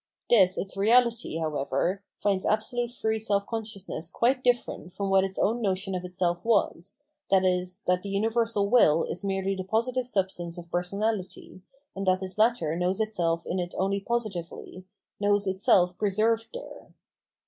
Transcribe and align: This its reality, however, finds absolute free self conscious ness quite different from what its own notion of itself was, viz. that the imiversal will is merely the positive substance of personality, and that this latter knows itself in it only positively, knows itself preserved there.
This 0.31 0.57
its 0.57 0.75
reality, 0.75 1.37
however, 1.37 2.01
finds 2.17 2.43
absolute 2.43 2.89
free 2.89 3.19
self 3.19 3.45
conscious 3.45 3.87
ness 3.87 4.09
quite 4.09 4.43
different 4.43 4.91
from 4.93 5.11
what 5.11 5.23
its 5.23 5.37
own 5.37 5.61
notion 5.61 5.93
of 5.93 6.03
itself 6.03 6.43
was, 6.43 7.03
viz. 7.29 7.81
that 7.85 8.01
the 8.01 8.15
imiversal 8.15 8.67
will 8.67 9.03
is 9.03 9.23
merely 9.23 9.55
the 9.55 9.63
positive 9.63 10.07
substance 10.07 10.57
of 10.57 10.71
personality, 10.71 11.61
and 11.95 12.07
that 12.07 12.19
this 12.19 12.39
latter 12.39 12.75
knows 12.75 12.99
itself 12.99 13.45
in 13.45 13.59
it 13.59 13.75
only 13.77 13.99
positively, 13.99 14.85
knows 15.19 15.45
itself 15.45 15.95
preserved 15.99 16.47
there. 16.51 16.95